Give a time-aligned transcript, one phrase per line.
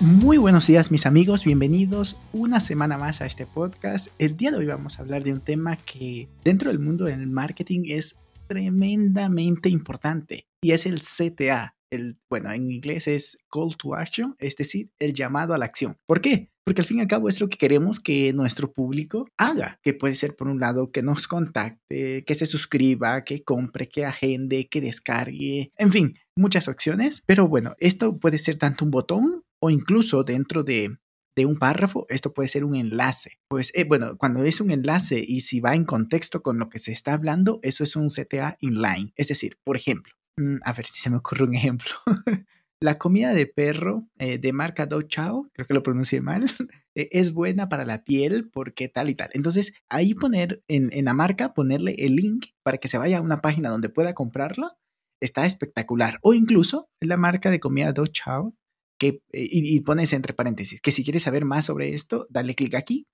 [0.00, 4.08] Muy buenos días mis amigos, bienvenidos una semana más a este podcast.
[4.18, 7.26] El día de hoy vamos a hablar de un tema que dentro del mundo del
[7.26, 11.76] marketing es tremendamente importante y es el CTA.
[11.88, 15.96] El, bueno, en inglés es Call to Action, es decir, el llamado a la acción.
[16.04, 16.50] ¿Por qué?
[16.62, 19.94] Porque al fin y al cabo es lo que queremos que nuestro público haga, que
[19.94, 24.68] puede ser por un lado que nos contacte, que se suscriba, que compre, que agende,
[24.68, 27.22] que descargue, en fin, muchas opciones.
[27.24, 30.98] Pero bueno, esto puede ser tanto un botón o incluso dentro de,
[31.38, 33.38] un párrafo, esto puede ser un enlace.
[33.48, 36.78] Pues eh, bueno, cuando es un enlace y si va en contexto con lo que
[36.78, 39.12] se está hablando, eso es un CTA inline.
[39.16, 41.92] Es decir, por ejemplo, mm, a ver si se me ocurre un ejemplo.
[42.80, 46.46] la comida de perro eh, de marca Do Chao, creo que lo pronuncié mal,
[46.94, 49.28] e, es buena para la piel porque tal y tal.
[49.34, 53.22] Entonces, ahí poner en, en la marca, ponerle el link para que se vaya a
[53.22, 54.72] una página donde pueda comprarlo,
[55.20, 56.18] está espectacular.
[56.22, 58.54] O incluso la marca de comida Do Chao
[59.00, 63.06] eh, y, pones entre paréntesis, que si quieres saber más sobre esto, dale clic aquí.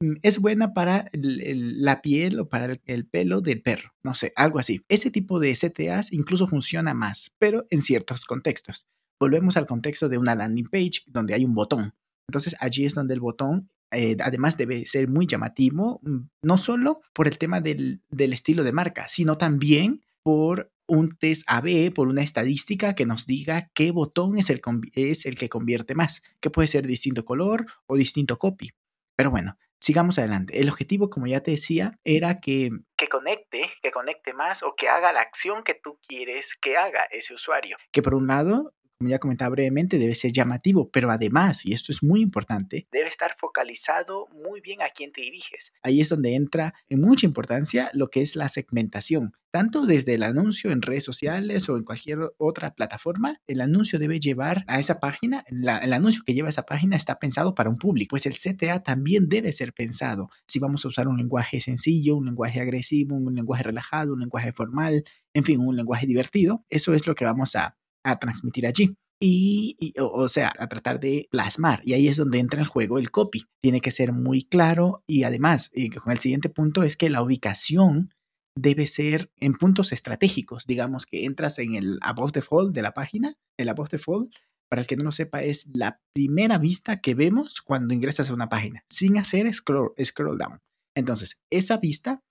[0.00, 4.58] Mm, es buena para la piel o para el, pelo del perro, no sé, algo
[4.58, 4.82] así.
[4.88, 8.86] Ese tipo de CTAs incluso funciona más, pero en ciertos contextos.
[9.20, 11.94] Volvemos al contexto de una landing page donde hay un botón.
[12.28, 17.00] Entonces allí es donde el botón eh, además debe ser muy llamativo, mm, no solo
[17.14, 22.08] por el tema del, del, estilo de marca, sino también por un test AB por
[22.08, 24.60] una estadística que nos diga qué botón es el,
[24.94, 28.70] es el que convierte más, que puede ser distinto color o distinto copy.
[29.14, 30.60] Pero bueno, sigamos adelante.
[30.60, 34.88] El objetivo, como ya te decía, era que, que conecte, que conecte más o que
[34.88, 37.76] haga la acción que tú quieres que haga ese usuario.
[37.92, 41.92] Que por un lado como ya comentaba brevemente, debe ser llamativo, pero además, y esto
[41.92, 45.72] es muy importante, debe estar focalizado muy bien a quién te diriges.
[45.82, 49.34] Ahí es donde entra en mucha importancia lo que es la segmentación.
[49.52, 54.18] Tanto desde el anuncio en redes sociales o en cualquier otra plataforma, el anuncio debe
[54.18, 57.78] llevar a esa página, el anuncio que lleva a esa página está pensado para un
[57.78, 60.28] público, pues el CTA también debe ser pensado.
[60.48, 64.52] Si vamos a usar un lenguaje sencillo, un lenguaje agresivo, un lenguaje relajado, un lenguaje
[64.52, 65.04] formal,
[65.34, 67.76] en fin, un lenguaje divertido, eso es lo que vamos a
[68.10, 68.94] a transmitir allí.
[69.20, 71.80] Y, o, sea, a tratar de plasmar.
[71.84, 73.46] Y ahí es donde entra en juego el copy.
[73.60, 78.14] Tiene que ser muy claro y además, con el siguiente punto es que la ubicación
[78.56, 80.66] debe ser en puntos estratégicos.
[80.66, 83.34] Digamos que entras en el above the fold de la página.
[83.56, 84.30] El above the fold,
[84.68, 88.34] para el que no lo sepa, es la primera vista que vemos cuando ingresas a
[88.34, 90.60] una página, sin hacer scroll, scroll down.
[90.94, 92.22] Entonces, esa vista,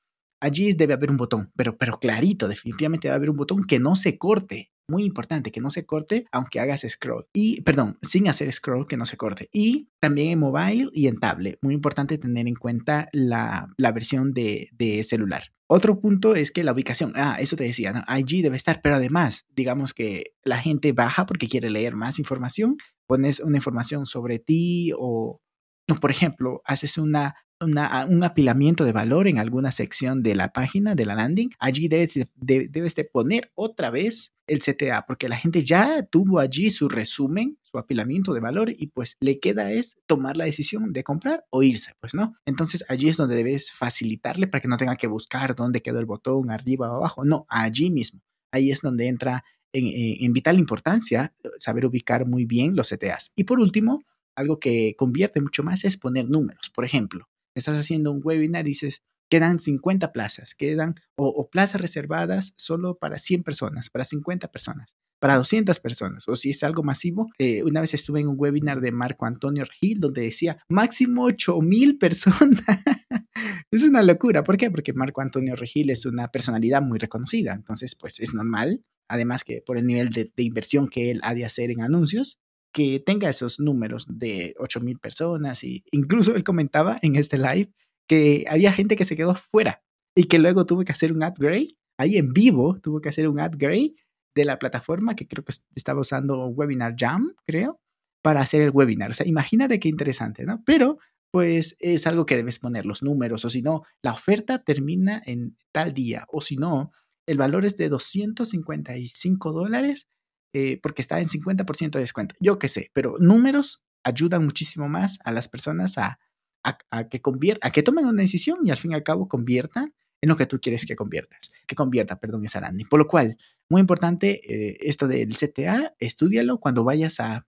[0.41, 3.95] allí debe haber un botón, pero, pero clarito, definitivamente debe haber un botón que no
[3.95, 7.27] se corte muy importante que no se corte aunque hagas scroll.
[7.33, 9.49] Y, perdón, sin hacer scroll que no se corte.
[9.51, 11.57] Y también en mobile y en tablet.
[11.61, 14.69] Muy importante tener en cuenta la, versión de,
[15.03, 15.43] celular.
[15.69, 18.03] Otro punto es que la ubicación, ah, eso te decía, ¿no?
[18.17, 22.77] IG debe estar, pero además, digamos que la gente baja porque quiere leer más información,
[23.05, 25.41] pones una información sobre ti o,
[25.89, 30.95] no, por ejemplo, haces una un apilamiento de valor en alguna sección de la página,
[30.95, 35.37] de la landing, allí debes de, debes de poner otra vez el CTA, porque la
[35.37, 39.97] gente ya tuvo allí su resumen, su apilamiento de valor y pues le queda es
[40.07, 42.35] tomar la decisión de comprar o irse, pues no.
[42.45, 46.05] Entonces allí es donde debes facilitarle para que no tenga que buscar dónde quedó el
[46.05, 48.21] botón, arriba o abajo, no, allí mismo.
[48.51, 49.43] Ahí es donde entra
[49.73, 49.85] en,
[50.23, 53.33] en vital importancia eh, saber ubicar muy bien los CTAs.
[53.35, 54.03] Y por último,
[54.35, 56.71] algo que convierte mucho más es poner números.
[56.73, 62.53] Por ejemplo, estás haciendo un webinar y dices, quedan 50 plazas, quedan o, plazas reservadas
[62.57, 67.27] solo para 100 personas, para 50 personas, para 200 personas, o si es algo masivo.
[67.39, 71.97] Eh, una vez estuve en un webinar de Marco Antonio Gil donde decía máximo 8000
[71.97, 72.63] personas.
[73.71, 74.43] es una locura.
[74.43, 74.71] ¿Por qué?
[74.71, 78.83] Porque Marco Antonio Regil es una personalidad muy reconocida, entonces pues es normal.
[79.09, 82.39] Además que por el nivel de, inversión que él ha de hacer en anuncios,
[82.73, 87.71] que tenga esos números de 8000 personas y incluso él comentaba en este live
[88.07, 89.83] que había gente que se quedó fuera
[90.15, 93.39] y que luego tuvo que hacer un upgrade, ahí en vivo tuvo que hacer un
[93.39, 93.95] upgrade
[94.35, 97.81] de la plataforma que creo que estaba usando Webinar Jam, creo,
[98.21, 99.11] para hacer el webinar.
[99.11, 100.63] O sea, imagínate qué interesante, ¿no?
[100.65, 100.97] Pero
[101.31, 105.57] pues es algo que debes poner los números o si no, la oferta termina en
[105.71, 106.91] tal día o si no,
[107.27, 110.07] el valor es de 255 dólares
[110.53, 112.35] eh, porque está en 50% de descuento.
[112.39, 116.19] Yo qué sé, pero números ayudan muchísimo más a las personas a,
[116.63, 119.91] a, que convierta, a que tomen una decisión y al fin y al cabo convierta
[120.21, 122.87] en lo que tú quieres que conviertas, que convierta, perdón, esa landing.
[122.87, 123.37] Por lo cual,
[123.69, 127.45] muy importante eh, esto del CTA, estudialo cuando vayas a,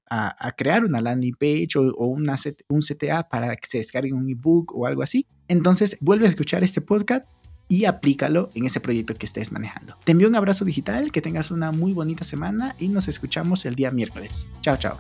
[0.55, 2.35] crear una landing page o, una,
[2.69, 5.25] un CTA para que se descargue un ebook o algo así.
[5.47, 7.25] Entonces, vuelve a escuchar este podcast
[7.67, 9.95] y aplícalo en ese proyecto que estés manejando.
[10.03, 13.75] Te envío un abrazo digital, que tengas una muy bonita semana y nos escuchamos el
[13.75, 14.47] día miércoles.
[14.61, 14.99] Chao, chao.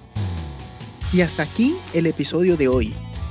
[1.11, 2.93] Y hasta aquí el episodio de hoy.